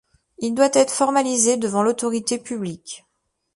Il 0.39 0.55
doit 0.55 0.71
être 0.73 0.91
formalisé 0.91 1.57
devant 1.57 1.83
l'autorité 1.83 2.39
publique. 2.39 3.05